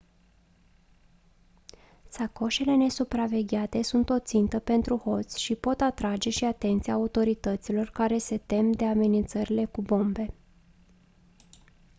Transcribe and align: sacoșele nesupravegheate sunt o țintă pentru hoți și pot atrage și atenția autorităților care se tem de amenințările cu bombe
sacoșele 2.09 2.75
nesupravegheate 2.75 3.81
sunt 3.83 4.09
o 4.09 4.19
țintă 4.19 4.59
pentru 4.59 4.97
hoți 4.97 5.41
și 5.41 5.55
pot 5.55 5.81
atrage 5.81 6.29
și 6.29 6.43
atenția 6.45 6.93
autorităților 6.93 7.89
care 7.89 8.17
se 8.17 8.37
tem 8.37 8.71
de 8.71 8.85
amenințările 8.85 9.65
cu 9.65 9.81
bombe 9.81 10.33